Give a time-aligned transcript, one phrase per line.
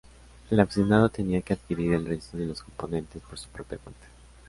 [0.49, 4.07] El aficionado tenía que adquirir el resto de los componentes por su propia cuenta.